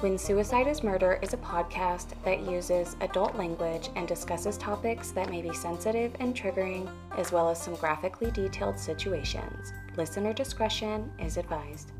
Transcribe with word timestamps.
When 0.00 0.16
Suicide 0.16 0.66
is 0.66 0.82
Murder 0.82 1.18
is 1.20 1.34
a 1.34 1.36
podcast 1.36 2.14
that 2.24 2.40
uses 2.40 2.96
adult 3.02 3.36
language 3.36 3.90
and 3.96 4.08
discusses 4.08 4.56
topics 4.56 5.10
that 5.10 5.28
may 5.28 5.42
be 5.42 5.52
sensitive 5.52 6.16
and 6.20 6.34
triggering, 6.34 6.90
as 7.18 7.32
well 7.32 7.50
as 7.50 7.60
some 7.60 7.74
graphically 7.74 8.30
detailed 8.30 8.78
situations. 8.78 9.74
Listener 9.98 10.32
discretion 10.32 11.12
is 11.18 11.36
advised. 11.36 11.92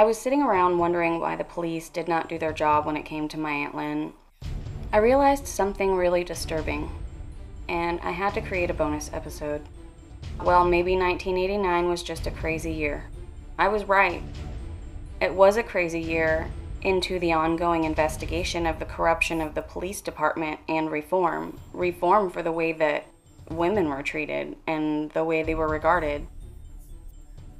I 0.00 0.04
was 0.04 0.16
sitting 0.16 0.40
around 0.40 0.78
wondering 0.78 1.20
why 1.20 1.36
the 1.36 1.44
police 1.44 1.90
did 1.90 2.08
not 2.08 2.30
do 2.30 2.38
their 2.38 2.54
job 2.54 2.86
when 2.86 2.96
it 2.96 3.04
came 3.04 3.28
to 3.28 3.38
my 3.38 3.50
Aunt 3.50 3.74
Lynn. 3.74 4.14
I 4.94 4.96
realized 4.96 5.46
something 5.46 5.94
really 5.94 6.24
disturbing, 6.24 6.90
and 7.68 8.00
I 8.00 8.12
had 8.12 8.32
to 8.32 8.40
create 8.40 8.70
a 8.70 8.72
bonus 8.72 9.10
episode. 9.12 9.60
Well, 10.42 10.64
maybe 10.64 10.96
1989 10.96 11.86
was 11.86 12.02
just 12.02 12.26
a 12.26 12.30
crazy 12.30 12.72
year. 12.72 13.10
I 13.58 13.68
was 13.68 13.84
right. 13.84 14.22
It 15.20 15.34
was 15.34 15.58
a 15.58 15.62
crazy 15.62 16.00
year 16.00 16.50
into 16.80 17.18
the 17.18 17.34
ongoing 17.34 17.84
investigation 17.84 18.66
of 18.66 18.78
the 18.78 18.86
corruption 18.86 19.42
of 19.42 19.54
the 19.54 19.60
police 19.60 20.00
department 20.00 20.60
and 20.66 20.90
reform. 20.90 21.60
Reform 21.74 22.30
for 22.30 22.42
the 22.42 22.52
way 22.52 22.72
that 22.72 23.04
women 23.50 23.90
were 23.90 24.02
treated 24.02 24.56
and 24.66 25.10
the 25.10 25.24
way 25.24 25.42
they 25.42 25.54
were 25.54 25.68
regarded. 25.68 26.26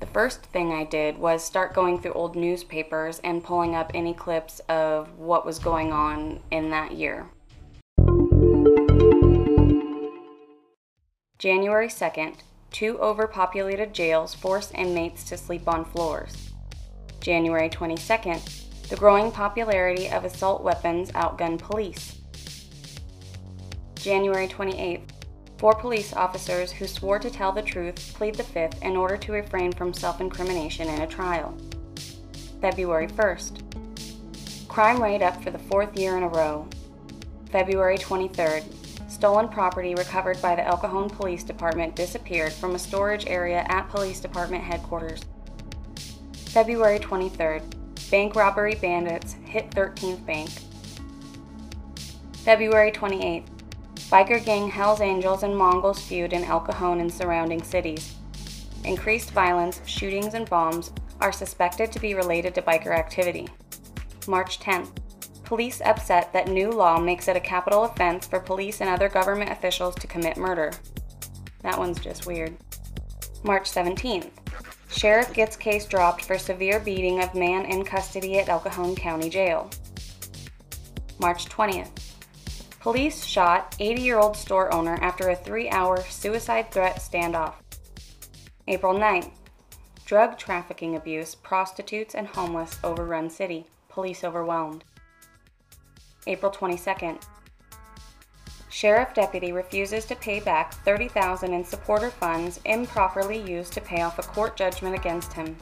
The 0.01 0.06
first 0.06 0.43
thing 0.45 0.73
I 0.73 0.84
did 0.84 1.19
was 1.19 1.45
start 1.45 1.75
going 1.75 2.01
through 2.01 2.15
old 2.15 2.34
newspapers 2.34 3.20
and 3.23 3.45
pulling 3.45 3.75
up 3.75 3.91
any 3.93 4.15
clips 4.15 4.61
of 4.61 5.19
what 5.19 5.45
was 5.45 5.59
going 5.59 5.93
on 5.93 6.41
in 6.51 6.70
that 6.70 6.93
year. 6.93 7.29
January 11.39 11.89
2nd, 11.89 12.37
two 12.71 12.98
overpopulated 12.98 13.93
jails 13.93 14.34
force 14.34 14.73
inmates 14.73 15.23
to 15.25 15.37
sleep 15.37 15.69
on 15.69 15.84
floors. 15.84 16.51
January 17.21 17.69
22nd, 17.69 18.89
the 18.89 18.97
growing 18.97 19.31
popularity 19.31 20.09
of 20.09 20.25
assault 20.25 20.62
weapons 20.62 21.11
outgun 21.12 21.59
police. 21.59 22.17
January 23.97 24.48
28th, 24.48 25.03
Four 25.61 25.75
police 25.75 26.14
officers 26.14 26.72
who 26.72 26.86
swore 26.86 27.19
to 27.19 27.28
tell 27.28 27.53
the 27.53 27.61
truth 27.61 28.14
plead 28.14 28.36
the 28.36 28.42
fifth 28.42 28.83
in 28.83 28.97
order 28.97 29.19
to 29.19 29.33
refrain 29.33 29.72
from 29.72 29.92
self 29.92 30.19
incrimination 30.19 30.89
in 30.89 31.03
a 31.03 31.06
trial. 31.06 31.55
February 32.62 33.08
1st. 33.08 34.69
Crime 34.69 35.03
rate 35.03 35.20
up 35.20 35.44
for 35.44 35.50
the 35.50 35.58
fourth 35.58 35.98
year 35.98 36.16
in 36.16 36.22
a 36.22 36.28
row. 36.28 36.66
February 37.53 37.98
23rd. 37.98 38.64
Stolen 39.11 39.50
property 39.50 39.94
recovered 39.94 40.41
by 40.41 40.56
the 40.56 40.66
El 40.66 40.78
Cajon 40.78 41.11
Police 41.11 41.44
Department 41.44 41.94
disappeared 41.94 42.55
from 42.55 42.75
a 42.75 42.78
storage 42.78 43.27
area 43.27 43.66
at 43.69 43.91
Police 43.91 44.20
Department 44.20 44.64
headquarters. 44.64 45.27
February 46.33 46.98
23rd. 46.98 48.11
Bank 48.11 48.34
robbery 48.34 48.77
bandits 48.77 49.34
hit 49.44 49.70
13th 49.72 50.25
Bank. 50.25 50.48
February 52.47 52.91
28th. 52.91 53.59
Biker 54.09 54.45
gang 54.45 54.69
Hells 54.69 55.01
Angels 55.01 55.43
and 55.43 55.56
Mongols 55.56 56.01
feud 56.01 56.33
in 56.33 56.45
El 56.45 56.61
Cajon 56.61 57.01
and 57.01 57.12
surrounding 57.12 57.62
cities. 57.62 58.15
Increased 58.84 59.31
violence, 59.33 59.81
shootings, 59.87 60.34
and 60.34 60.48
bombs 60.48 60.93
are 61.20 61.33
suspected 61.33 61.93
to 61.93 62.01
be 62.01 62.15
related 62.15 62.55
to 62.55 62.62
biker 62.62 62.97
activity. 62.97 63.49
March 64.27 64.59
10th. 64.61 64.91
Police 65.44 65.81
upset 65.84 66.33
that 66.33 66.49
new 66.49 66.71
law 66.71 66.99
makes 66.99 67.28
it 67.28 67.37
a 67.37 67.41
capital 67.41 67.84
offense 67.84 68.27
for 68.27 68.41
police 68.41 68.81
and 68.81 68.88
other 68.88 69.09
government 69.09 69.50
officials 69.50 69.94
to 69.97 70.06
commit 70.06 70.37
murder. 70.37 70.72
That 71.62 71.78
one's 71.78 72.00
just 72.00 72.27
weird. 72.27 72.56
March 73.43 73.71
17th. 73.71 74.31
Sheriff 74.91 75.32
gets 75.32 75.56
case 75.56 75.87
dropped 75.87 76.25
for 76.25 76.38
severe 76.38 76.81
beating 76.81 77.22
of 77.22 77.34
man 77.34 77.65
in 77.65 77.84
custody 77.84 78.38
at 78.38 78.49
El 78.49 78.61
Cajon 78.61 78.94
County 78.94 79.28
Jail. 79.28 79.71
March 81.19 81.47
20th. 81.47 82.09
Police 82.81 83.27
shot 83.27 83.77
80 83.79 84.01
year 84.01 84.19
old 84.19 84.35
store 84.39 84.73
owner 84.73 84.99
after 85.03 85.29
a 85.29 85.37
three 85.37 85.69
hour 85.69 86.03
suicide 86.03 86.71
threat 86.71 86.97
standoff. 86.97 87.55
April 88.67 88.95
9th. 88.95 89.33
Drug 90.07 90.39
trafficking 90.39 90.97
abuse, 90.97 91.35
prostitutes, 91.35 92.15
and 92.15 92.27
homeless 92.27 92.79
overrun 92.83 93.29
city. 93.29 93.67
Police 93.91 94.25
overwhelmed. 94.25 94.83
April 96.27 96.51
22nd. 96.51 97.23
Sheriff 98.71 99.12
deputy 99.12 99.53
refuses 99.53 100.07
to 100.07 100.17
pay 100.17 100.41
back 100.41 100.73
30,000 100.73 101.53
in 101.53 101.65
supporter 101.65 102.09
funds 102.09 102.61
improperly 102.65 103.43
used 103.43 103.75
to 103.75 103.83
pay 103.83 104.01
off 104.01 104.19
a 104.19 104.23
court 104.23 104.57
judgment 104.57 104.95
against 104.95 105.35
him. 105.35 105.55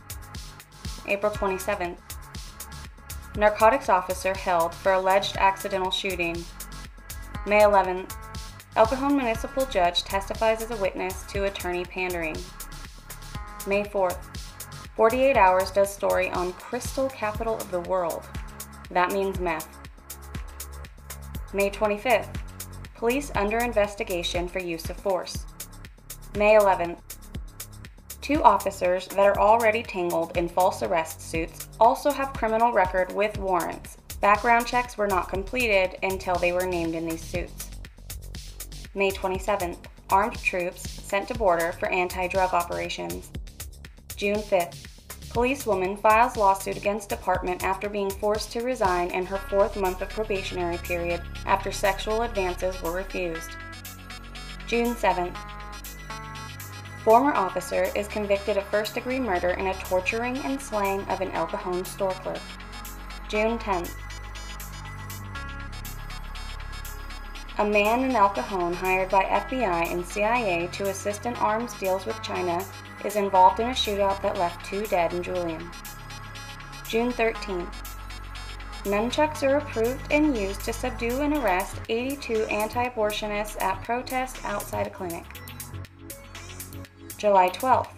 April 1.06 1.33
27th. 1.33 1.99
Narcotics 3.37 3.89
officer 3.89 4.35
held 4.37 4.73
for 4.73 4.93
alleged 4.93 5.37
accidental 5.37 5.91
shooting. 5.91 6.45
May 7.48 7.60
11th, 7.60 8.14
El 8.76 8.84
Cajon 8.84 9.16
Municipal 9.16 9.64
Judge 9.64 10.04
testifies 10.04 10.60
as 10.60 10.70
a 10.70 10.76
witness 10.76 11.22
to 11.28 11.44
attorney 11.44 11.82
pandering. 11.82 12.36
May 13.66 13.84
4th, 13.84 14.19
48 14.97 15.34
Hours 15.34 15.70
does 15.70 15.91
story 15.91 16.28
on 16.28 16.53
Crystal 16.53 17.08
Capital 17.08 17.56
of 17.56 17.70
the 17.70 17.81
World. 17.81 18.22
That 18.91 19.12
means 19.12 19.41
meth. 19.41 19.66
May 21.54 21.70
25th, 21.70 22.37
Police 22.97 23.32
under 23.34 23.56
investigation 23.58 24.47
for 24.47 24.58
use 24.58 24.91
of 24.91 24.98
force. 24.98 25.47
May 26.37 26.58
11th, 26.58 26.98
two 28.20 28.42
officers 28.42 29.06
that 29.08 29.20
are 29.20 29.38
already 29.38 29.82
tangled 29.82 30.37
in 30.37 30.50
false 30.50 30.82
arrest 30.82 31.22
suits 31.22 31.69
also 31.81 32.10
have 32.10 32.34
criminal 32.34 32.72
record 32.72 33.10
with 33.14 33.38
warrants 33.38 33.97
Background 34.21 34.67
checks 34.67 34.99
were 34.99 35.06
not 35.06 35.29
completed 35.29 35.97
until 36.03 36.34
they 36.34 36.53
were 36.53 36.67
named 36.67 36.95
in 36.95 37.06
these 37.06 37.23
suits. 37.23 37.71
May 38.95 39.11
27th, 39.12 39.79
armed 40.11 40.39
troops 40.43 40.91
sent 40.91 41.29
to 41.29 41.34
border 41.34 41.73
for 41.73 41.89
anti-drug 41.89 42.53
operations. 42.53 43.31
June 44.17 44.39
5th, 44.39 44.87
policewoman 45.31 45.97
files 45.97 46.37
lawsuit 46.37 46.77
against 46.77 47.09
department 47.09 47.62
after 47.62 47.89
being 47.89 48.11
forced 48.11 48.51
to 48.51 48.62
resign 48.62 49.11
in 49.12 49.25
her 49.25 49.37
fourth 49.37 49.77
month 49.77 50.03
of 50.03 50.09
probationary 50.09 50.79
period 50.79 51.23
after 51.47 51.71
sexual 51.71 52.23
advances 52.23 52.81
were 52.83 52.93
refused. 52.93 53.50
June 54.67 54.97
7th, 54.97 55.37
former 57.05 57.33
officer 57.35 57.85
is 57.95 58.09
convicted 58.09 58.56
of 58.56 58.65
first-degree 58.65 59.21
murder 59.21 59.50
in 59.50 59.69
a 59.69 59.75
torturing 59.75 60.37
and 60.39 60.61
slaying 60.61 61.03
of 61.03 61.21
an 61.21 61.31
El 61.31 61.47
Cajon 61.47 61.85
store 61.85 62.11
clerk. 62.11 62.41
June 63.29 63.59
10th, 63.59 63.95
a 67.58 67.64
man 67.64 68.04
in 68.04 68.14
El 68.14 68.28
Cajon 68.30 68.72
hired 68.72 69.10
by 69.10 69.24
FBI 69.24 69.91
and 69.92 70.06
CIA 70.06 70.69
to 70.69 70.88
assist 70.88 71.26
in 71.26 71.34
arms 71.34 71.74
deals 71.74 72.06
with 72.06 72.22
China 72.22 72.64
is 73.04 73.16
involved 73.16 73.58
in 73.58 73.66
a 73.66 73.72
shootout 73.72 74.22
that 74.22 74.38
left 74.38 74.64
two 74.64 74.86
dead 74.86 75.12
in 75.12 75.24
Julian. 75.24 75.69
June 76.88 77.12
13th. 77.12 77.74
Nunchucks 78.84 79.42
are 79.42 79.56
approved 79.56 80.12
and 80.12 80.38
used 80.38 80.60
to 80.60 80.72
subdue 80.72 81.20
and 81.20 81.36
arrest 81.36 81.80
82 81.88 82.44
anti 82.44 82.88
abortionists 82.88 83.60
at 83.60 83.82
protest 83.82 84.38
outside 84.44 84.86
a 84.86 84.90
clinic. 84.90 85.25
July 87.19 87.49
12th. 87.49 87.90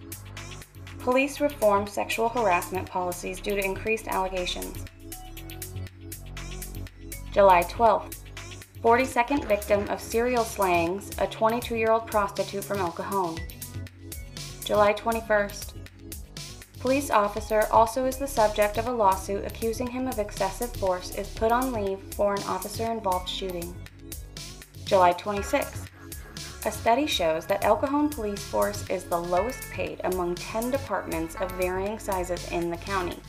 Police 1.00 1.38
reform 1.38 1.86
sexual 1.86 2.30
harassment 2.30 2.88
policies 2.88 3.40
due 3.40 3.56
to 3.56 3.64
increased 3.64 4.08
allegations. 4.08 4.86
July 7.30 7.62
12th. 7.64 8.19
42nd 8.82 9.44
victim 9.44 9.86
of 9.88 10.00
serial 10.00 10.42
slayings, 10.42 11.10
a 11.18 11.26
22 11.26 11.76
year 11.76 11.90
old 11.90 12.06
prostitute 12.06 12.64
from 12.64 12.78
El 12.78 12.92
Cajon. 12.92 13.36
July 14.64 14.94
21st. 14.94 15.74
Police 16.78 17.10
officer 17.10 17.66
also 17.70 18.06
is 18.06 18.16
the 18.16 18.26
subject 18.26 18.78
of 18.78 18.88
a 18.88 18.92
lawsuit 18.92 19.44
accusing 19.44 19.86
him 19.86 20.08
of 20.08 20.18
excessive 20.18 20.72
force 20.76 21.14
is 21.14 21.28
put 21.28 21.52
on 21.52 21.74
leave 21.74 21.98
for 22.14 22.32
an 22.32 22.42
officer 22.44 22.90
involved 22.90 23.28
shooting. 23.28 23.74
July 24.86 25.12
26th. 25.12 25.86
A 26.64 26.72
study 26.72 27.06
shows 27.06 27.44
that 27.46 27.62
El 27.62 27.76
Cajon 27.76 28.08
police 28.08 28.42
force 28.42 28.88
is 28.88 29.04
the 29.04 29.20
lowest 29.20 29.60
paid 29.70 30.00
among 30.04 30.36
10 30.36 30.70
departments 30.70 31.34
of 31.36 31.50
varying 31.52 31.98
sizes 31.98 32.50
in 32.50 32.70
the 32.70 32.78
county. 32.78 33.20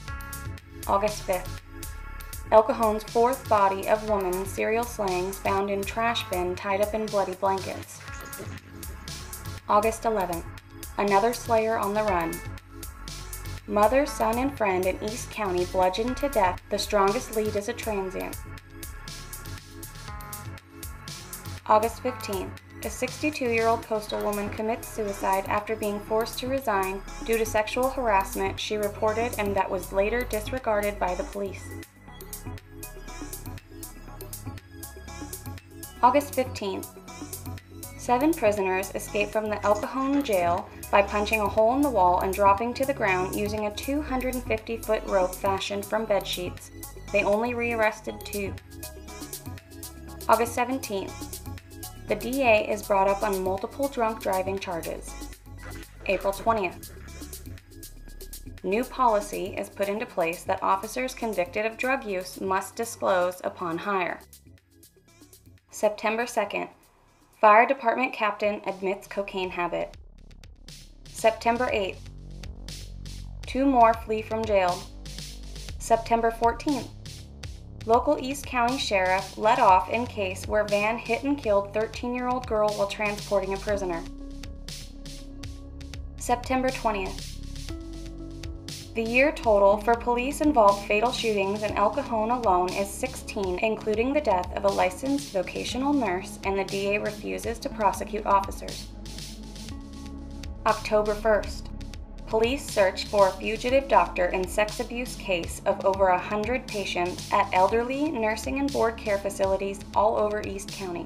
August 0.88 1.28
5th. 1.28 1.60
El 2.52 2.64
Cajon's 2.64 3.06
fourth 3.06 3.48
body 3.48 3.88
of 3.88 4.10
woman 4.10 4.46
serial 4.46 4.84
slayings 4.84 5.38
found 5.38 5.70
in 5.70 5.82
trash 5.82 6.30
bin 6.30 6.54
tied 6.54 6.82
up 6.82 6.94
in 6.94 7.06
bloody 7.06 7.34
blankets. 7.36 8.02
August 9.70 10.04
11th. 10.04 10.44
Another 10.98 11.32
slayer 11.32 11.78
on 11.78 11.94
the 11.94 12.04
run. 12.04 12.34
Mother, 13.68 14.06
son, 14.06 14.38
and 14.38 14.58
friend 14.58 14.86
in 14.86 15.02
East 15.02 15.32
County 15.32 15.64
bludgeoned 15.64 16.18
to 16.18 16.28
death. 16.28 16.62
The 16.70 16.78
strongest 16.78 17.38
lead 17.38 17.56
is 17.56 17.70
a 17.70 17.74
transient. 17.74 18.36
August 21.68 22.04
15th. 22.04 22.52
A 22.84 22.90
62 22.90 23.46
year 23.46 23.68
old 23.68 23.84
coastal 23.84 24.22
woman 24.24 24.50
commits 24.50 24.90
suicide 24.90 25.46
after 25.48 25.76
being 25.78 26.02
forced 26.02 26.38
to 26.40 26.48
resign 26.48 27.02
due 27.24 27.38
to 27.38 27.46
sexual 27.46 27.90
harassment 27.90 28.60
she 28.60 28.76
reported 28.76 29.34
and 29.38 29.56
that 29.56 29.72
was 29.72 29.94
later 29.94 30.24
disregarded 30.24 31.00
by 31.00 31.16
the 31.16 31.24
police. 31.24 31.64
August 36.04 36.34
15th. 36.34 36.88
Seven 38.00 38.34
prisoners 38.34 38.92
escaped 38.96 39.32
from 39.32 39.48
the 39.48 39.64
El 39.64 39.76
Cajon 39.76 40.24
jail 40.24 40.68
by 40.90 41.04
punching 41.04 41.40
a 41.40 41.48
hole 41.48 41.76
in 41.76 41.82
the 41.82 41.90
wall 41.90 42.22
and 42.22 42.34
dropping 42.34 42.74
to 42.74 42.86
the 42.86 42.94
ground 42.94 43.36
using 43.36 43.68
a 43.68 43.76
250 43.76 44.78
foot 44.78 45.04
rope 45.06 45.36
fashioned 45.36 45.86
from 45.86 46.06
bed 46.06 46.26
sheets. 46.26 46.72
They 47.12 47.24
only 47.24 47.54
rearrested 47.54 48.16
two. 48.26 48.52
August 50.28 50.58
17th. 50.58 51.40
The 52.08 52.16
DA 52.16 52.68
is 52.68 52.82
brought 52.82 53.08
up 53.08 53.22
on 53.22 53.44
multiple 53.44 53.88
drunk 53.88 54.24
driving 54.24 54.58
charges. 54.58 55.14
April 56.08 56.34
20th. 56.34 56.94
New 58.64 58.84
policy 58.84 59.54
is 59.56 59.70
put 59.70 59.88
into 59.88 60.08
place 60.08 60.44
that 60.46 60.64
officers 60.64 61.14
convicted 61.14 61.68
of 61.68 61.78
drug 61.78 62.04
use 62.04 62.42
must 62.42 62.76
disclose 62.76 63.40
upon 63.44 63.78
hire. 63.78 64.20
September 65.82 66.26
2nd. 66.26 66.70
Fire 67.40 67.66
department 67.66 68.14
captain 68.14 68.62
admits 68.68 69.08
cocaine 69.08 69.50
habit. 69.50 69.98
September 71.06 71.72
8th. 71.74 71.98
Two 73.48 73.66
more 73.66 73.96
flee 73.96 74.22
from 74.22 74.46
jail. 74.46 74.80
September 75.80 76.30
14th. 76.30 76.88
Local 77.88 78.20
East 78.20 78.46
County 78.46 78.78
Sheriff 78.78 79.36
let 79.40 79.58
off 79.58 79.90
in 79.90 80.06
case 80.06 80.48
where 80.48 80.66
van 80.66 81.00
hit 81.00 81.24
and 81.24 81.36
killed 81.36 81.74
13 81.74 82.14
year 82.14 82.28
old 82.28 82.46
girl 82.46 82.70
while 82.76 82.86
transporting 82.86 83.56
a 83.56 83.58
prisoner. 83.58 84.04
September 86.18 86.70
20th. 86.70 87.31
The 88.94 89.02
year 89.02 89.32
total 89.32 89.78
for 89.78 89.96
police 89.96 90.42
involved 90.42 90.86
fatal 90.86 91.14
shootings 91.14 91.64
in 91.64 91.78
El 91.78 91.92
Cajon 91.92 92.30
alone 92.30 92.74
is 92.74 92.90
16, 92.90 93.60
including 93.60 94.12
the 94.12 94.20
death 94.20 94.52
of 94.54 94.66
a 94.66 94.68
licensed 94.68 95.32
vocational 95.32 95.94
nurse, 95.94 96.40
and 96.44 96.60
the 96.60 96.66
DA 96.66 96.98
refuses 96.98 97.58
to 97.60 97.70
prosecute 97.70 98.26
officers. 98.26 98.88
October 100.66 101.16
1st. 101.16 101.68
Police 102.28 102.70
search 102.70 103.06
for 103.06 103.30
a 103.30 103.32
fugitive 103.32 103.88
doctor 103.88 104.26
in 104.26 104.46
sex 104.46 104.82
abuse 104.82 105.16
case 105.16 105.62
of 105.66 105.86
over 105.86 106.10
100 106.10 106.68
patients 106.68 107.32
at 107.32 107.50
elderly 107.54 108.12
nursing 108.12 108.60
and 108.60 108.74
board 108.74 108.98
care 108.98 109.20
facilities 109.20 109.80
all 109.96 110.18
over 110.18 110.42
East 110.46 110.70
County. 110.70 111.06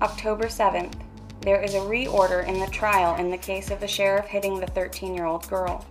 October 0.00 0.44
7th. 0.44 0.94
There 1.42 1.62
is 1.62 1.74
a 1.74 1.78
reorder 1.78 2.46
in 2.46 2.60
the 2.60 2.66
trial 2.66 3.16
in 3.16 3.30
the 3.30 3.38
case 3.38 3.70
of 3.70 3.80
the 3.80 3.88
sheriff 3.88 4.26
hitting 4.26 4.60
the 4.60 4.66
13 4.66 5.14
year 5.14 5.24
old 5.24 5.48
girl. 5.48 5.86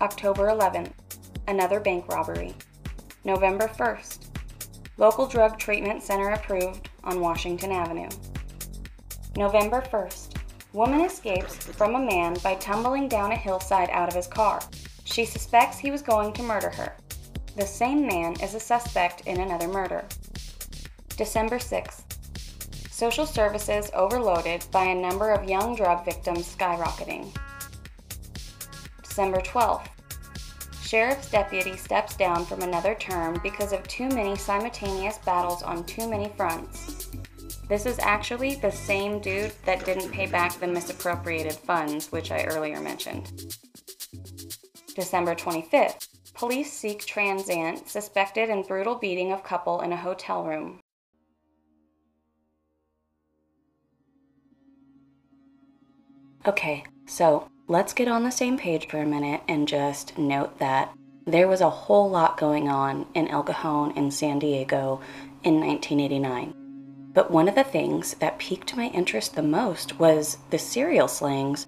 October 0.00 0.46
11th. 0.46 0.92
Another 1.46 1.78
bank 1.78 2.08
robbery. 2.08 2.54
November 3.24 3.68
1st. 3.68 4.28
Local 4.96 5.26
drug 5.26 5.58
treatment 5.58 6.02
center 6.02 6.30
approved 6.30 6.88
on 7.04 7.20
Washington 7.20 7.70
Avenue. 7.70 8.08
November 9.36 9.82
1st. 9.82 10.36
Woman 10.72 11.02
escapes 11.02 11.56
from 11.56 11.94
a 11.94 11.98
man 11.98 12.34
by 12.42 12.54
tumbling 12.54 13.08
down 13.08 13.32
a 13.32 13.36
hillside 13.36 13.90
out 13.90 14.08
of 14.08 14.14
his 14.14 14.26
car. 14.26 14.60
She 15.04 15.26
suspects 15.26 15.78
he 15.78 15.90
was 15.90 16.00
going 16.00 16.32
to 16.32 16.42
murder 16.42 16.70
her. 16.70 16.96
The 17.56 17.66
same 17.66 18.06
man 18.06 18.40
is 18.40 18.54
a 18.54 18.60
suspect 18.60 19.26
in 19.26 19.40
another 19.40 19.68
murder. 19.68 20.04
December 21.16 21.58
6th. 21.58 22.07
Social 22.98 23.26
services 23.26 23.92
overloaded 23.94 24.64
by 24.72 24.86
a 24.86 24.92
number 24.92 25.30
of 25.30 25.48
young 25.48 25.76
drug 25.76 26.04
victims 26.04 26.52
skyrocketing. 26.56 27.32
December 29.04 29.38
12th. 29.38 29.86
Sheriff's 30.82 31.30
deputy 31.30 31.76
steps 31.76 32.16
down 32.16 32.44
from 32.44 32.62
another 32.62 32.96
term 32.96 33.38
because 33.40 33.72
of 33.72 33.86
too 33.86 34.08
many 34.08 34.34
simultaneous 34.34 35.18
battles 35.18 35.62
on 35.62 35.84
too 35.84 36.10
many 36.10 36.32
fronts. 36.36 37.08
This 37.68 37.86
is 37.86 38.00
actually 38.00 38.56
the 38.56 38.72
same 38.72 39.20
dude 39.20 39.52
that 39.64 39.84
didn't 39.84 40.10
pay 40.10 40.26
back 40.26 40.58
the 40.58 40.66
misappropriated 40.66 41.54
funds, 41.54 42.10
which 42.10 42.32
I 42.32 42.46
earlier 42.46 42.80
mentioned. 42.80 43.54
December 44.96 45.36
25th. 45.36 46.08
Police 46.34 46.72
seek 46.72 47.06
transient 47.06 47.88
suspected 47.88 48.50
in 48.50 48.64
brutal 48.64 48.96
beating 48.96 49.30
of 49.30 49.44
couple 49.44 49.82
in 49.82 49.92
a 49.92 49.96
hotel 49.96 50.42
room. 50.42 50.80
Okay, 56.48 56.82
so 57.04 57.46
let's 57.66 57.92
get 57.92 58.08
on 58.08 58.24
the 58.24 58.30
same 58.30 58.56
page 58.56 58.88
for 58.88 58.96
a 58.96 59.04
minute 59.04 59.42
and 59.48 59.68
just 59.68 60.16
note 60.16 60.58
that 60.60 60.90
there 61.26 61.46
was 61.46 61.60
a 61.60 61.68
whole 61.68 62.08
lot 62.08 62.38
going 62.38 62.70
on 62.70 63.04
in 63.12 63.28
El 63.28 63.42
Cajon 63.42 63.90
in 63.98 64.10
San 64.10 64.38
Diego 64.38 65.02
in 65.44 65.60
1989. 65.60 66.54
But 67.12 67.30
one 67.30 67.48
of 67.48 67.54
the 67.54 67.64
things 67.64 68.14
that 68.14 68.38
piqued 68.38 68.74
my 68.74 68.86
interest 68.86 69.34
the 69.34 69.42
most 69.42 69.98
was 69.98 70.38
the 70.48 70.58
serial 70.58 71.06
slayings. 71.06 71.66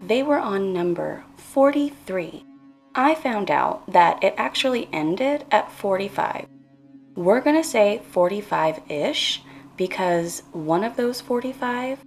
They 0.00 0.24
were 0.24 0.40
on 0.40 0.72
number 0.72 1.22
43. 1.36 2.44
I 2.96 3.14
found 3.14 3.48
out 3.48 3.86
that 3.92 4.24
it 4.24 4.34
actually 4.36 4.88
ended 4.92 5.44
at 5.52 5.70
45. 5.70 6.48
We're 7.14 7.40
going 7.40 7.62
to 7.62 7.62
say 7.62 8.02
45 8.10 8.80
ish 8.90 9.40
because 9.76 10.42
one 10.50 10.82
of 10.82 10.96
those 10.96 11.20
45 11.20 12.00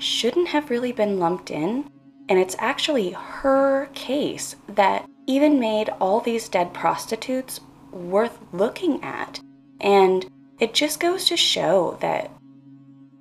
shouldn't 0.00 0.48
have 0.48 0.70
really 0.70 0.92
been 0.92 1.18
lumped 1.18 1.50
in. 1.50 1.90
And 2.28 2.38
it's 2.38 2.56
actually 2.58 3.10
her 3.10 3.86
case 3.94 4.56
that 4.68 5.08
even 5.26 5.60
made 5.60 5.88
all 6.00 6.20
these 6.20 6.48
dead 6.48 6.72
prostitutes 6.72 7.60
worth 7.92 8.38
looking 8.52 9.02
at. 9.02 9.40
And 9.80 10.28
it 10.58 10.74
just 10.74 11.00
goes 11.00 11.24
to 11.26 11.36
show 11.36 11.98
that 12.00 12.30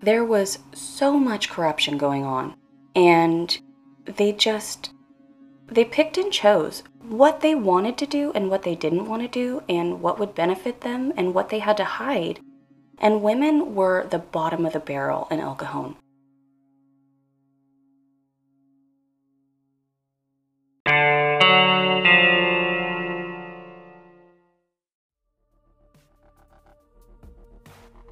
there 0.01 0.23
was 0.23 0.59
so 0.73 1.19
much 1.19 1.49
corruption 1.49 1.97
going 1.97 2.23
on 2.23 2.55
and 2.95 3.59
they 4.05 4.31
just 4.31 4.91
they 5.67 5.85
picked 5.85 6.17
and 6.17 6.31
chose 6.31 6.83
what 7.01 7.41
they 7.41 7.53
wanted 7.53 7.97
to 7.97 8.05
do 8.05 8.31
and 8.33 8.49
what 8.49 8.63
they 8.63 8.75
didn't 8.75 9.05
want 9.05 9.21
to 9.21 9.27
do 9.27 9.61
and 9.69 10.01
what 10.01 10.17
would 10.17 10.33
benefit 10.33 10.81
them 10.81 11.13
and 11.17 11.33
what 11.33 11.49
they 11.49 11.59
had 11.59 11.77
to 11.77 11.83
hide 11.83 12.39
and 12.99 13.21
women 13.21 13.75
were 13.75 14.07
the 14.09 14.19
bottom 14.19 14.65
of 14.65 14.73
the 14.73 14.79
barrel 14.79 15.27
in 15.31 15.39
El 15.39 15.55
Cajon. 15.55 15.95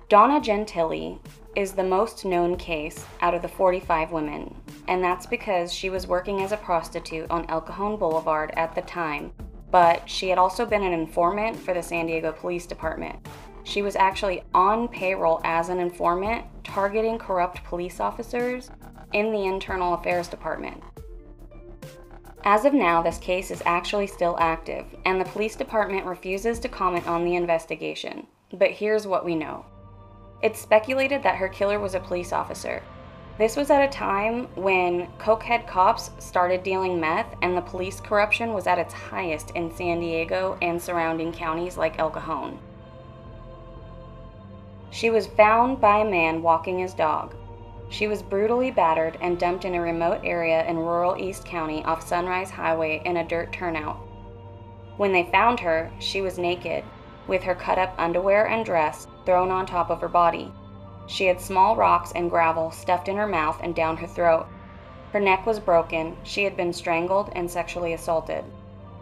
Donna 0.09 0.39
Gentile 0.39 1.19
is 1.57 1.73
the 1.73 1.83
most 1.83 2.23
known 2.23 2.55
case 2.55 3.05
out 3.19 3.33
of 3.33 3.41
the 3.41 3.47
45 3.49 4.13
women, 4.13 4.55
and 4.87 5.03
that's 5.03 5.25
because 5.25 5.73
she 5.73 5.89
was 5.89 6.07
working 6.07 6.41
as 6.41 6.53
a 6.53 6.57
prostitute 6.57 7.29
on 7.29 7.45
El 7.49 7.59
Cajon 7.59 7.97
Boulevard 7.97 8.53
at 8.55 8.73
the 8.73 8.83
time, 8.83 9.33
but 9.69 10.09
she 10.09 10.29
had 10.29 10.37
also 10.37 10.65
been 10.65 10.81
an 10.83 10.93
informant 10.93 11.57
for 11.57 11.73
the 11.73 11.83
San 11.83 12.05
Diego 12.05 12.31
Police 12.31 12.65
Department. 12.65 13.19
She 13.65 13.81
was 13.81 13.97
actually 13.97 14.43
on 14.53 14.87
payroll 14.87 15.41
as 15.43 15.67
an 15.67 15.79
informant, 15.79 16.45
targeting 16.63 17.17
corrupt 17.17 17.65
police 17.65 17.99
officers 17.99 18.71
in 19.11 19.33
the 19.33 19.43
Internal 19.43 19.95
Affairs 19.95 20.29
Department. 20.29 20.81
As 22.45 22.63
of 22.63 22.73
now, 22.73 23.01
this 23.01 23.17
case 23.17 23.51
is 23.51 23.61
actually 23.65 24.07
still 24.07 24.37
active, 24.39 24.85
and 25.03 25.19
the 25.19 25.25
police 25.25 25.57
department 25.57 26.05
refuses 26.05 26.59
to 26.59 26.69
comment 26.69 27.05
on 27.09 27.25
the 27.25 27.35
investigation. 27.35 28.25
But 28.53 28.71
here's 28.71 29.05
what 29.05 29.25
we 29.25 29.35
know. 29.35 29.65
It's 30.41 30.59
speculated 30.59 31.23
that 31.23 31.37
her 31.37 31.47
killer 31.47 31.79
was 31.79 31.95
a 31.95 31.99
police 31.99 32.31
officer. 32.31 32.83
This 33.37 33.55
was 33.55 33.69
at 33.69 33.83
a 33.83 33.91
time 33.91 34.47
when 34.55 35.07
cokehead 35.19 35.67
cops 35.67 36.11
started 36.19 36.63
dealing 36.63 36.99
meth 36.99 37.35
and 37.41 37.55
the 37.55 37.61
police 37.61 37.99
corruption 37.99 38.53
was 38.53 38.67
at 38.67 38.79
its 38.79 38.93
highest 38.93 39.51
in 39.51 39.75
San 39.75 39.99
Diego 39.99 40.57
and 40.61 40.81
surrounding 40.81 41.31
counties 41.31 41.77
like 41.77 41.99
El 41.99 42.09
Cajon. 42.09 42.59
She 44.89 45.09
was 45.09 45.27
found 45.27 45.79
by 45.79 45.99
a 45.99 46.09
man 46.09 46.41
walking 46.41 46.79
his 46.79 46.93
dog. 46.93 47.35
She 47.89 48.07
was 48.07 48.23
brutally 48.23 48.71
battered 48.71 49.17
and 49.21 49.39
dumped 49.39 49.65
in 49.65 49.75
a 49.75 49.81
remote 49.81 50.21
area 50.23 50.65
in 50.65 50.77
rural 50.77 51.15
East 51.17 51.45
County 51.45 51.83
off 51.83 52.05
Sunrise 52.05 52.49
Highway 52.49 53.01
in 53.05 53.17
a 53.17 53.27
dirt 53.27 53.53
turnout. 53.53 53.97
When 54.97 55.13
they 55.13 55.29
found 55.31 55.59
her, 55.59 55.91
she 55.99 56.21
was 56.21 56.39
naked, 56.39 56.83
with 57.27 57.43
her 57.43 57.55
cut 57.55 57.77
up 57.77 57.93
underwear 57.97 58.47
and 58.47 58.65
dress 58.65 59.07
thrown 59.25 59.51
on 59.51 59.65
top 59.65 59.89
of 59.89 60.01
her 60.01 60.07
body. 60.07 60.51
She 61.07 61.25
had 61.25 61.39
small 61.39 61.75
rocks 61.75 62.11
and 62.15 62.29
gravel 62.29 62.71
stuffed 62.71 63.07
in 63.07 63.15
her 63.15 63.27
mouth 63.27 63.59
and 63.61 63.73
down 63.73 63.97
her 63.97 64.07
throat. 64.07 64.47
Her 65.13 65.19
neck 65.19 65.45
was 65.45 65.59
broken, 65.59 66.17
she 66.23 66.43
had 66.43 66.57
been 66.57 66.73
strangled 66.73 67.31
and 67.33 67.49
sexually 67.49 67.93
assaulted. 67.93 68.43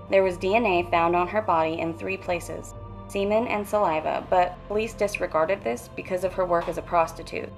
There 0.10 0.24
was 0.24 0.38
DNA 0.38 0.90
found 0.92 1.16
on 1.16 1.28
her 1.28 1.42
body 1.42 1.80
in 1.80 1.94
three 1.94 2.18
places 2.18 2.74
semen 3.08 3.48
and 3.48 3.68
saliva, 3.68 4.26
but 4.30 4.58
police 4.68 4.94
disregarded 4.94 5.64
this 5.64 5.90
because 5.96 6.24
of 6.24 6.34
her 6.34 6.46
work 6.46 6.68
as 6.68 6.78
a 6.78 6.82
prostitute. 6.82 7.52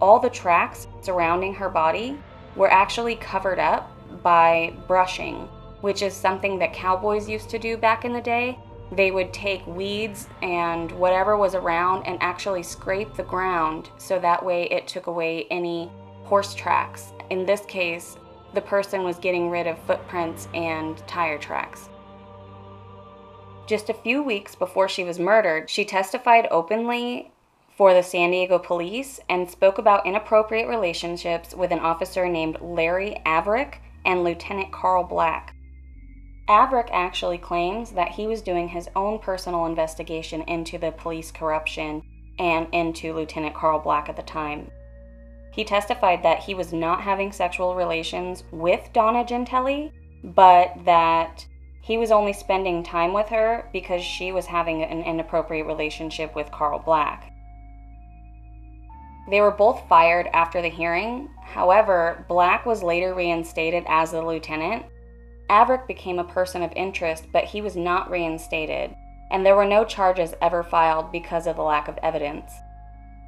All 0.00 0.18
the 0.18 0.30
tracks 0.30 0.88
surrounding 1.00 1.54
her 1.54 1.68
body 1.68 2.18
were 2.56 2.70
actually 2.70 3.16
covered 3.16 3.58
up 3.58 3.90
by 4.22 4.74
brushing, 4.88 5.48
which 5.82 6.00
is 6.00 6.14
something 6.14 6.58
that 6.58 6.72
cowboys 6.72 7.28
used 7.28 7.50
to 7.50 7.58
do 7.58 7.76
back 7.76 8.04
in 8.04 8.12
the 8.12 8.20
day. 8.20 8.58
They 8.92 9.10
would 9.10 9.32
take 9.32 9.66
weeds 9.66 10.28
and 10.42 10.90
whatever 10.92 11.36
was 11.36 11.54
around 11.54 12.06
and 12.06 12.18
actually 12.20 12.62
scrape 12.62 13.14
the 13.14 13.22
ground 13.22 13.90
so 13.98 14.18
that 14.18 14.44
way 14.44 14.64
it 14.64 14.88
took 14.88 15.06
away 15.06 15.46
any 15.50 15.90
horse 16.24 16.54
tracks. 16.54 17.12
In 17.30 17.44
this 17.44 17.62
case, 17.66 18.16
the 18.54 18.60
person 18.60 19.02
was 19.02 19.18
getting 19.18 19.50
rid 19.50 19.66
of 19.66 19.78
footprints 19.80 20.48
and 20.54 20.98
tire 21.06 21.38
tracks. 21.38 21.88
Just 23.66 23.88
a 23.88 23.94
few 23.94 24.22
weeks 24.22 24.54
before 24.54 24.88
she 24.88 25.04
was 25.04 25.18
murdered, 25.18 25.70
she 25.70 25.84
testified 25.84 26.46
openly 26.50 27.32
for 27.76 27.94
the 27.94 28.02
San 28.02 28.30
Diego 28.30 28.58
police 28.58 29.18
and 29.28 29.48
spoke 29.48 29.78
about 29.78 30.06
inappropriate 30.06 30.68
relationships 30.68 31.54
with 31.54 31.72
an 31.72 31.78
officer 31.78 32.28
named 32.28 32.58
Larry 32.60 33.16
Avrech 33.24 33.76
and 34.04 34.22
Lieutenant 34.22 34.70
Carl 34.72 35.04
Black. 35.04 35.54
Avrech 36.48 36.88
actually 36.90 37.38
claims 37.38 37.92
that 37.92 38.10
he 38.10 38.26
was 38.26 38.42
doing 38.42 38.68
his 38.68 38.88
own 38.96 39.18
personal 39.18 39.66
investigation 39.66 40.42
into 40.42 40.78
the 40.78 40.92
police 40.92 41.30
corruption 41.30 42.02
and 42.38 42.66
into 42.72 43.14
Lieutenant 43.14 43.54
Carl 43.54 43.78
Black 43.78 44.08
at 44.08 44.16
the 44.16 44.22
time. 44.22 44.70
He 45.52 45.64
testified 45.64 46.22
that 46.22 46.40
he 46.40 46.54
was 46.54 46.72
not 46.72 47.02
having 47.02 47.30
sexual 47.30 47.74
relations 47.74 48.42
with 48.50 48.92
Donna 48.92 49.24
Gentile, 49.24 49.90
but 50.24 50.72
that 50.84 51.46
he 51.82 51.98
was 51.98 52.10
only 52.10 52.32
spending 52.32 52.82
time 52.82 53.12
with 53.12 53.28
her 53.28 53.68
because 53.72 54.02
she 54.02 54.32
was 54.32 54.46
having 54.46 54.82
an 54.82 55.02
inappropriate 55.02 55.66
relationship 55.66 56.34
with 56.34 56.50
Carl 56.50 56.78
Black. 56.78 57.32
They 59.28 59.40
were 59.40 59.50
both 59.50 59.88
fired 59.88 60.28
after 60.32 60.62
the 60.62 60.68
hearing. 60.68 61.28
However, 61.42 62.24
Black 62.28 62.66
was 62.66 62.82
later 62.82 63.14
reinstated 63.14 63.84
as 63.86 64.12
a 64.12 64.22
lieutenant. 64.22 64.86
Avrech 65.52 65.86
became 65.86 66.18
a 66.18 66.24
person 66.24 66.62
of 66.62 66.72
interest, 66.74 67.26
but 67.30 67.44
he 67.44 67.60
was 67.60 67.76
not 67.76 68.10
reinstated, 68.10 68.96
and 69.30 69.44
there 69.44 69.54
were 69.54 69.66
no 69.66 69.84
charges 69.84 70.32
ever 70.40 70.62
filed 70.62 71.12
because 71.12 71.46
of 71.46 71.56
the 71.56 71.62
lack 71.62 71.88
of 71.88 71.98
evidence. 72.02 72.54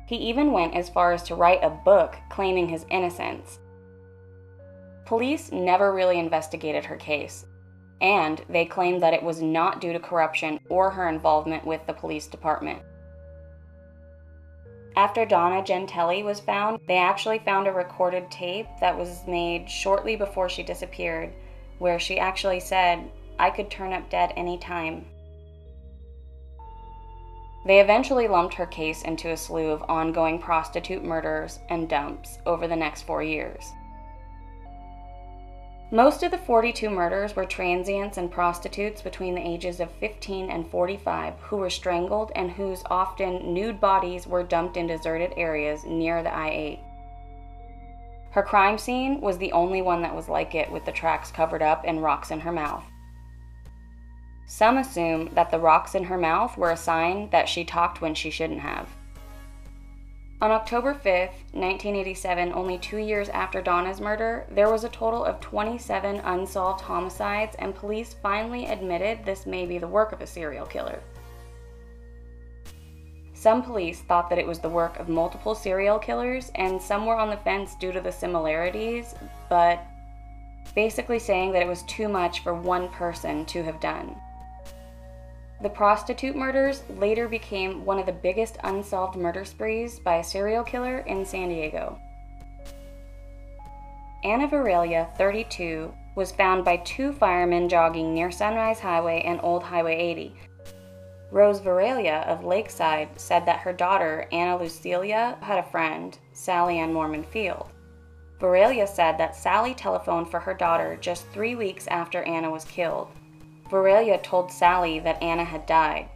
He 0.06 0.16
even 0.16 0.50
went 0.50 0.74
as 0.74 0.88
far 0.88 1.12
as 1.12 1.22
to 1.24 1.34
write 1.34 1.62
a 1.62 1.68
book 1.68 2.16
claiming 2.30 2.66
his 2.66 2.86
innocence. 2.90 3.58
Police 5.04 5.52
never 5.52 5.92
really 5.92 6.18
investigated 6.18 6.86
her 6.86 6.96
case, 6.96 7.44
and 8.00 8.42
they 8.48 8.64
claimed 8.64 9.02
that 9.02 9.12
it 9.12 9.22
was 9.22 9.42
not 9.42 9.82
due 9.82 9.92
to 9.92 10.00
corruption 10.00 10.60
or 10.70 10.88
her 10.88 11.10
involvement 11.10 11.66
with 11.66 11.86
the 11.86 11.92
police 11.92 12.26
department. 12.26 12.80
After 14.96 15.26
Donna 15.26 15.62
Gentile 15.62 16.22
was 16.22 16.40
found, 16.40 16.80
they 16.88 16.96
actually 16.96 17.40
found 17.40 17.66
a 17.66 17.72
recorded 17.72 18.30
tape 18.30 18.68
that 18.80 18.96
was 18.96 19.26
made 19.26 19.68
shortly 19.68 20.16
before 20.16 20.48
she 20.48 20.62
disappeared, 20.62 21.34
where 21.84 22.00
she 22.00 22.18
actually 22.18 22.60
said, 22.60 23.10
I 23.38 23.50
could 23.50 23.70
turn 23.70 23.92
up 23.92 24.08
dead 24.08 24.32
any 24.38 24.56
time. 24.56 25.04
They 27.66 27.78
eventually 27.78 28.26
lumped 28.26 28.54
her 28.54 28.64
case 28.64 29.02
into 29.02 29.28
a 29.28 29.36
slew 29.36 29.68
of 29.68 29.84
ongoing 29.86 30.38
prostitute 30.38 31.04
murders 31.04 31.58
and 31.68 31.86
dumps 31.86 32.38
over 32.46 32.66
the 32.66 32.74
next 32.74 33.02
four 33.02 33.22
years. 33.22 33.70
Most 35.90 36.22
of 36.22 36.30
the 36.30 36.38
42 36.38 36.88
murders 36.88 37.36
were 37.36 37.44
transients 37.44 38.16
and 38.16 38.30
prostitutes 38.30 39.02
between 39.02 39.34
the 39.34 39.46
ages 39.46 39.78
of 39.78 39.90
15 40.00 40.48
and 40.48 40.66
45 40.70 41.34
who 41.42 41.58
were 41.58 41.68
strangled 41.68 42.32
and 42.34 42.50
whose 42.50 42.82
often 42.86 43.52
nude 43.52 43.78
bodies 43.78 44.26
were 44.26 44.42
dumped 44.42 44.78
in 44.78 44.86
deserted 44.86 45.34
areas 45.36 45.84
near 45.84 46.22
the 46.22 46.34
I 46.34 46.48
8. 46.48 46.78
Her 48.34 48.42
crime 48.42 48.78
scene 48.78 49.20
was 49.20 49.38
the 49.38 49.52
only 49.52 49.80
one 49.80 50.02
that 50.02 50.16
was 50.16 50.28
like 50.28 50.56
it, 50.56 50.68
with 50.68 50.84
the 50.84 50.90
tracks 50.90 51.30
covered 51.30 51.62
up 51.62 51.84
and 51.86 52.02
rocks 52.02 52.32
in 52.32 52.40
her 52.40 52.50
mouth. 52.50 52.82
Some 54.44 54.76
assume 54.76 55.32
that 55.34 55.52
the 55.52 55.60
rocks 55.60 55.94
in 55.94 56.02
her 56.02 56.18
mouth 56.18 56.58
were 56.58 56.72
a 56.72 56.76
sign 56.76 57.30
that 57.30 57.48
she 57.48 57.64
talked 57.64 58.00
when 58.00 58.12
she 58.12 58.30
shouldn't 58.30 58.58
have. 58.58 58.88
On 60.42 60.50
October 60.50 60.94
5, 60.94 61.04
1987, 61.04 62.52
only 62.52 62.76
two 62.76 62.96
years 62.96 63.28
after 63.28 63.62
Donna's 63.62 64.00
murder, 64.00 64.46
there 64.50 64.68
was 64.68 64.82
a 64.82 64.88
total 64.88 65.24
of 65.24 65.38
27 65.38 66.16
unsolved 66.16 66.80
homicides, 66.80 67.54
and 67.60 67.72
police 67.72 68.16
finally 68.20 68.66
admitted 68.66 69.24
this 69.24 69.46
may 69.46 69.64
be 69.64 69.78
the 69.78 69.86
work 69.86 70.10
of 70.10 70.20
a 70.20 70.26
serial 70.26 70.66
killer. 70.66 71.00
Some 73.44 73.62
police 73.62 74.00
thought 74.00 74.30
that 74.30 74.38
it 74.38 74.46
was 74.46 74.58
the 74.58 74.70
work 74.70 74.98
of 74.98 75.10
multiple 75.10 75.54
serial 75.54 75.98
killers, 75.98 76.50
and 76.54 76.80
some 76.80 77.04
were 77.04 77.18
on 77.18 77.28
the 77.28 77.36
fence 77.36 77.74
due 77.74 77.92
to 77.92 78.00
the 78.00 78.10
similarities, 78.10 79.14
but 79.50 79.84
basically 80.74 81.18
saying 81.18 81.52
that 81.52 81.60
it 81.60 81.68
was 81.68 81.82
too 81.82 82.08
much 82.08 82.40
for 82.40 82.54
one 82.54 82.88
person 82.88 83.44
to 83.44 83.62
have 83.62 83.80
done. 83.80 84.16
The 85.60 85.68
prostitute 85.68 86.34
murders 86.34 86.84
later 86.96 87.28
became 87.28 87.84
one 87.84 87.98
of 87.98 88.06
the 88.06 88.12
biggest 88.12 88.56
unsolved 88.64 89.14
murder 89.14 89.44
sprees 89.44 89.98
by 89.98 90.14
a 90.14 90.24
serial 90.24 90.64
killer 90.64 91.00
in 91.00 91.26
San 91.26 91.50
Diego. 91.50 91.98
Anna 94.24 94.48
Viralia, 94.48 95.10
32, 95.18 95.92
was 96.14 96.32
found 96.32 96.64
by 96.64 96.78
two 96.78 97.12
firemen 97.12 97.68
jogging 97.68 98.14
near 98.14 98.30
Sunrise 98.30 98.80
Highway 98.80 99.22
and 99.26 99.38
Old 99.42 99.62
Highway 99.62 99.96
80. 99.96 100.34
Rose 101.30 101.60
Viralia 101.60 102.24
of 102.26 102.44
Lakeside 102.44 103.08
said 103.16 103.46
that 103.46 103.60
her 103.60 103.72
daughter, 103.72 104.26
Anna 104.30 104.56
Lucilia, 104.58 105.42
had 105.42 105.58
a 105.58 105.70
friend, 105.70 106.16
Sally 106.32 106.78
Ann 106.78 106.92
Mormon 106.92 107.24
Field. 107.24 107.68
Viralia 108.38 108.86
said 108.86 109.18
that 109.18 109.34
Sally 109.34 109.74
telephoned 109.74 110.30
for 110.30 110.40
her 110.40 110.54
daughter 110.54 110.96
just 111.00 111.26
three 111.28 111.54
weeks 111.54 111.86
after 111.88 112.22
Anna 112.24 112.50
was 112.50 112.64
killed. 112.64 113.08
Viralia 113.70 114.18
told 114.18 114.52
Sally 114.52 114.98
that 115.00 115.22
Anna 115.22 115.44
had 115.44 115.66
died. 115.66 116.08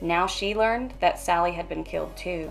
Now 0.00 0.26
she 0.26 0.54
learned 0.54 0.94
that 1.00 1.18
Sally 1.18 1.52
had 1.52 1.68
been 1.68 1.84
killed 1.84 2.16
too. 2.16 2.50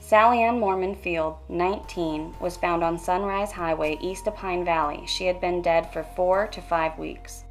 Sally 0.00 0.42
Ann 0.42 0.58
Mormon 0.58 0.94
Field, 0.94 1.36
19, 1.48 2.34
was 2.40 2.56
found 2.56 2.82
on 2.82 2.98
Sunrise 2.98 3.52
Highway 3.52 3.98
east 4.00 4.26
of 4.26 4.34
Pine 4.34 4.64
Valley. 4.64 5.04
She 5.06 5.26
had 5.26 5.40
been 5.40 5.62
dead 5.62 5.92
for 5.92 6.02
four 6.02 6.48
to 6.48 6.60
five 6.60 6.98
weeks. 6.98 7.44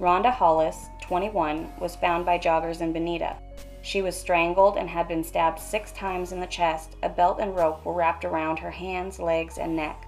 Rhonda 0.00 0.32
Hollis, 0.32 0.88
21, 1.06 1.72
was 1.78 1.96
found 1.96 2.24
by 2.26 2.38
joggers 2.38 2.80
in 2.80 2.92
Bonita. 2.92 3.36
She 3.82 4.02
was 4.02 4.18
strangled 4.18 4.76
and 4.76 4.88
had 4.88 5.08
been 5.08 5.22
stabbed 5.22 5.58
six 5.58 5.92
times 5.92 6.32
in 6.32 6.40
the 6.40 6.46
chest. 6.46 6.96
A 7.02 7.08
belt 7.08 7.38
and 7.40 7.54
rope 7.54 7.84
were 7.84 7.92
wrapped 7.92 8.24
around 8.24 8.58
her 8.58 8.70
hands, 8.70 9.18
legs, 9.18 9.58
and 9.58 9.76
neck. 9.76 10.06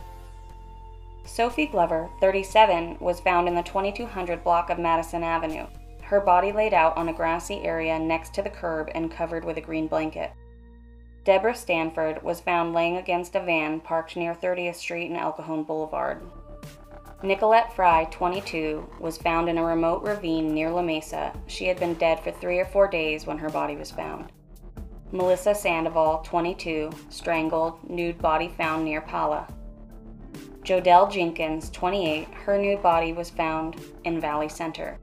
Sophie 1.25 1.67
Glover, 1.67 2.09
37, 2.21 2.97
was 3.01 3.21
found 3.21 3.47
in 3.49 3.55
the 3.55 3.63
2200 3.63 4.43
block 4.43 4.71
of 4.71 4.79
Madison 4.79 5.23
Avenue, 5.23 5.67
her 6.09 6.21
body 6.21 6.53
laid 6.53 6.73
out 6.73 6.97
on 6.97 7.11
a 7.11 7.13
grassy 7.13 7.63
area 7.65 7.99
next 7.99 8.33
to 8.33 8.41
the 8.41 8.49
curb 8.49 8.89
and 8.95 9.13
covered 9.13 9.45
with 9.45 9.59
a 9.59 9.61
green 9.61 9.87
blanket. 9.87 10.33
Deborah 11.25 11.55
Stanford 11.55 12.23
was 12.23 12.41
found 12.41 12.73
laying 12.73 12.97
against 12.97 13.35
a 13.35 13.41
van 13.41 13.79
parked 13.81 14.17
near 14.17 14.35
30th 14.35 14.77
Street 14.77 15.11
and 15.11 15.19
El 15.19 15.33
Cajon 15.33 15.65
Boulevard. 15.65 16.23
Nicolette 17.21 17.75
Fry, 17.75 18.05
22, 18.13 18.89
was 19.01 19.19
found 19.19 19.49
in 19.49 19.59
a 19.59 19.65
remote 19.65 20.05
ravine 20.05 20.55
near 20.55 20.71
La 20.71 20.83
Mesa. 20.83 21.33
She 21.49 21.67
had 21.67 21.81
been 21.81 21.95
dead 21.95 22.21
for 22.21 22.31
three 22.31 22.61
or 22.61 22.65
four 22.65 22.87
days 22.87 23.27
when 23.27 23.39
her 23.39 23.51
body 23.51 23.75
was 23.75 23.91
found. 23.91 24.31
Melissa 25.11 25.53
Sandoval, 25.53 26.19
22, 26.19 26.91
strangled, 27.09 27.79
nude 27.91 28.19
body 28.19 28.49
found 28.57 28.85
near 28.85 29.01
Pala. 29.01 29.49
Jodelle 30.63 31.11
Jenkins, 31.11 31.71
28, 31.71 32.29
her 32.35 32.57
nude 32.57 32.83
body 32.83 33.13
was 33.13 33.31
found 33.31 33.81
in 34.05 34.21
Valley 34.21 34.49
Center. 34.49 35.01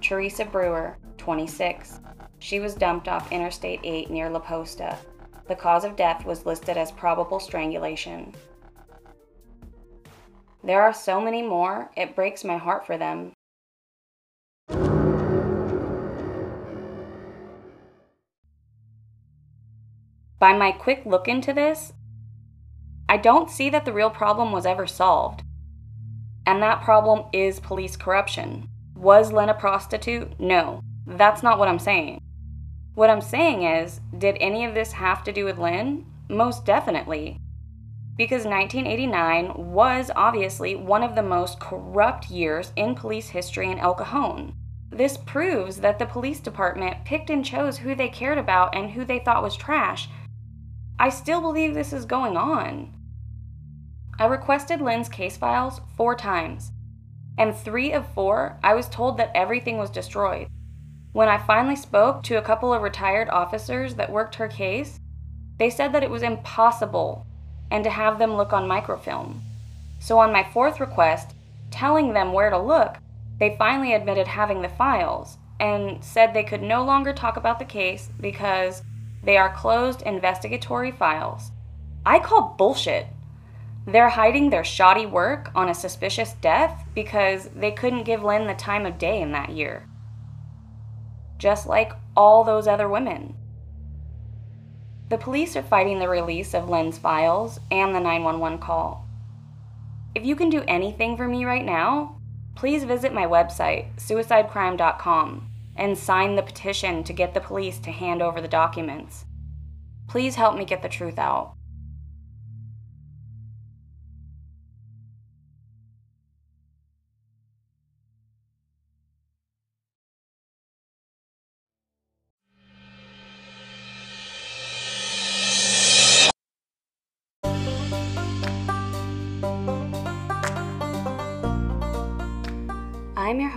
Teresa 0.00 0.44
Brewer, 0.44 0.98
26, 1.16 2.00
she 2.40 2.58
was 2.58 2.74
dumped 2.74 3.06
off 3.06 3.30
Interstate 3.30 3.80
8 3.84 4.10
near 4.10 4.28
La 4.28 4.40
Posta. 4.40 4.96
The 5.46 5.54
cause 5.54 5.84
of 5.84 5.94
death 5.94 6.24
was 6.24 6.44
listed 6.44 6.76
as 6.76 6.90
probable 6.90 7.38
strangulation. 7.38 8.34
There 10.66 10.82
are 10.82 10.92
so 10.92 11.20
many 11.20 11.42
more, 11.42 11.92
it 11.96 12.16
breaks 12.16 12.42
my 12.42 12.56
heart 12.56 12.84
for 12.84 12.98
them. 12.98 13.32
By 20.40 20.54
my 20.54 20.72
quick 20.72 21.02
look 21.06 21.28
into 21.28 21.52
this, 21.52 21.92
I 23.08 23.16
don't 23.16 23.48
see 23.48 23.70
that 23.70 23.84
the 23.84 23.92
real 23.92 24.10
problem 24.10 24.50
was 24.50 24.66
ever 24.66 24.88
solved. 24.88 25.44
And 26.44 26.60
that 26.62 26.82
problem 26.82 27.26
is 27.32 27.60
police 27.60 27.96
corruption. 27.96 28.68
Was 28.96 29.30
Lynn 29.30 29.50
a 29.50 29.54
prostitute? 29.54 30.40
No. 30.40 30.80
That's 31.06 31.44
not 31.44 31.60
what 31.60 31.68
I'm 31.68 31.78
saying. 31.78 32.20
What 32.96 33.08
I'm 33.08 33.20
saying 33.20 33.62
is, 33.62 34.00
did 34.18 34.36
any 34.40 34.64
of 34.64 34.74
this 34.74 34.90
have 34.90 35.22
to 35.24 35.32
do 35.32 35.44
with 35.44 35.58
Lynn? 35.58 36.06
Most 36.28 36.64
definitely. 36.64 37.38
Because 38.16 38.46
1989 38.46 39.52
was 39.56 40.10
obviously 40.16 40.74
one 40.74 41.02
of 41.02 41.14
the 41.14 41.22
most 41.22 41.60
corrupt 41.60 42.30
years 42.30 42.72
in 42.76 42.94
police 42.94 43.28
history 43.28 43.70
in 43.70 43.78
El 43.78 43.94
Cajon. 43.94 44.54
This 44.90 45.18
proves 45.18 45.78
that 45.78 45.98
the 45.98 46.06
police 46.06 46.40
department 46.40 47.04
picked 47.04 47.28
and 47.28 47.44
chose 47.44 47.78
who 47.78 47.94
they 47.94 48.08
cared 48.08 48.38
about 48.38 48.74
and 48.74 48.90
who 48.90 49.04
they 49.04 49.18
thought 49.18 49.42
was 49.42 49.56
trash. 49.56 50.08
I 50.98 51.10
still 51.10 51.42
believe 51.42 51.74
this 51.74 51.92
is 51.92 52.06
going 52.06 52.38
on. 52.38 52.94
I 54.18 54.24
requested 54.24 54.80
Lynn's 54.80 55.10
case 55.10 55.36
files 55.36 55.82
four 55.94 56.14
times, 56.14 56.72
and 57.36 57.54
three 57.54 57.92
of 57.92 58.10
four, 58.14 58.58
I 58.64 58.72
was 58.72 58.88
told 58.88 59.18
that 59.18 59.32
everything 59.34 59.76
was 59.76 59.90
destroyed. 59.90 60.48
When 61.12 61.28
I 61.28 61.36
finally 61.36 61.76
spoke 61.76 62.22
to 62.24 62.38
a 62.38 62.42
couple 62.42 62.72
of 62.72 62.80
retired 62.80 63.28
officers 63.28 63.96
that 63.96 64.10
worked 64.10 64.36
her 64.36 64.48
case, 64.48 65.00
they 65.58 65.68
said 65.68 65.92
that 65.92 66.02
it 66.02 66.10
was 66.10 66.22
impossible 66.22 67.25
and 67.70 67.84
to 67.84 67.90
have 67.90 68.18
them 68.18 68.36
look 68.36 68.52
on 68.52 68.68
microfilm. 68.68 69.42
So, 69.98 70.18
on 70.18 70.32
my 70.32 70.44
fourth 70.44 70.80
request, 70.80 71.34
telling 71.70 72.12
them 72.12 72.32
where 72.32 72.50
to 72.50 72.58
look, 72.58 72.96
they 73.38 73.56
finally 73.58 73.92
admitted 73.92 74.26
having 74.26 74.62
the 74.62 74.68
files 74.68 75.38
and 75.60 76.02
said 76.02 76.32
they 76.32 76.44
could 76.44 76.62
no 76.62 76.84
longer 76.84 77.12
talk 77.12 77.36
about 77.36 77.58
the 77.58 77.64
case 77.64 78.10
because 78.20 78.82
they 79.22 79.36
are 79.36 79.52
closed 79.52 80.02
investigatory 80.02 80.90
files. 80.90 81.50
I 82.04 82.18
call 82.18 82.54
bullshit. 82.58 83.06
They're 83.86 84.08
hiding 84.08 84.50
their 84.50 84.64
shoddy 84.64 85.06
work 85.06 85.50
on 85.54 85.68
a 85.68 85.74
suspicious 85.74 86.34
death 86.34 86.84
because 86.94 87.48
they 87.54 87.70
couldn't 87.70 88.04
give 88.04 88.24
Lynn 88.24 88.46
the 88.46 88.54
time 88.54 88.84
of 88.84 88.98
day 88.98 89.20
in 89.20 89.32
that 89.32 89.50
year. 89.50 89.88
Just 91.38 91.66
like 91.66 91.92
all 92.16 92.42
those 92.42 92.66
other 92.66 92.88
women. 92.88 93.35
The 95.08 95.18
police 95.18 95.54
are 95.56 95.62
fighting 95.62 95.98
the 95.98 96.08
release 96.08 96.52
of 96.52 96.68
Lynn's 96.68 96.98
files 96.98 97.60
and 97.70 97.94
the 97.94 98.00
911 98.00 98.58
call. 98.58 99.06
If 100.14 100.24
you 100.24 100.34
can 100.34 100.50
do 100.50 100.64
anything 100.66 101.16
for 101.16 101.28
me 101.28 101.44
right 101.44 101.64
now, 101.64 102.20
please 102.54 102.84
visit 102.84 103.12
my 103.12 103.26
website, 103.26 103.94
suicidecrime.com, 103.96 105.50
and 105.76 105.96
sign 105.96 106.34
the 106.34 106.42
petition 106.42 107.04
to 107.04 107.12
get 107.12 107.34
the 107.34 107.40
police 107.40 107.78
to 107.80 107.90
hand 107.90 108.22
over 108.22 108.40
the 108.40 108.48
documents. 108.48 109.26
Please 110.08 110.34
help 110.34 110.56
me 110.56 110.64
get 110.64 110.82
the 110.82 110.88
truth 110.88 111.18
out. 111.18 111.55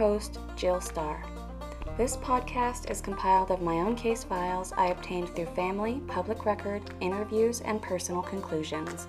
Host, 0.10 0.40
Jill 0.56 0.82
Starr. 0.82 1.24
This 1.96 2.18
podcast 2.18 2.90
is 2.90 3.00
compiled 3.00 3.52
of 3.52 3.62
my 3.62 3.76
own 3.76 3.96
case 3.96 4.24
files 4.24 4.74
I 4.76 4.88
obtained 4.88 5.30
through 5.30 5.54
family, 5.62 6.02
public 6.08 6.46
record, 6.46 6.82
interviews, 7.00 7.62
and 7.62 7.80
personal 7.80 8.24
conclusions. 8.24 9.06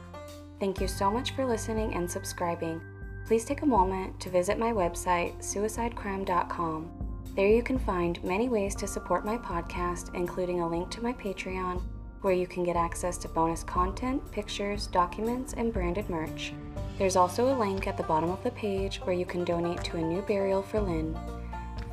Thank 0.59 0.79
you 0.79 0.87
so 0.87 1.11
much 1.11 1.31
for 1.31 1.47
listening 1.47 1.95
and 1.95 2.11
subscribing. 2.11 2.83
Please 3.27 3.47
take 3.47 3.63
a 3.63 3.67
moment 3.79 4.21
to 4.21 4.29
visit 4.29 4.59
my 4.59 4.73
website, 4.73 5.39
suicidecrime.com. 5.39 6.91
There 7.35 7.49
you 7.49 7.63
can 7.63 7.79
find 7.79 8.23
many 8.23 8.51
ways 8.51 8.75
to 8.75 8.87
support 8.87 9.25
my 9.25 9.39
podcast, 9.39 10.15
including 10.15 10.61
a 10.61 10.69
link 10.69 10.91
to 10.91 11.03
my 11.03 11.15
Patreon, 11.15 11.81
where 12.21 12.35
you 12.35 12.47
can 12.47 12.63
get 12.63 12.77
access 12.77 13.17
to 13.19 13.29
bonus 13.29 13.65
content, 13.65 14.21
pictures, 14.33 14.87
documents, 14.89 15.55
and 15.55 15.73
branded 15.73 16.11
merch. 16.11 16.53
There's 17.01 17.17
also 17.17 17.51
a 17.51 17.57
link 17.59 17.87
at 17.87 17.97
the 17.97 18.03
bottom 18.03 18.29
of 18.29 18.43
the 18.43 18.51
page 18.51 18.99
where 18.99 19.17
you 19.17 19.25
can 19.25 19.43
donate 19.43 19.83
to 19.85 19.97
a 19.97 20.03
new 20.03 20.21
burial 20.21 20.63
for 20.63 20.83
Lynn. 20.83 21.19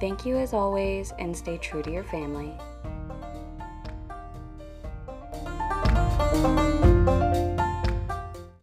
Thank 0.01 0.25
you 0.25 0.35
as 0.35 0.51
always, 0.51 1.13
and 1.17 1.35
stay 1.35 1.57
true 1.57 1.81
to 1.83 1.89
your 1.89 2.03
family. 2.03 2.51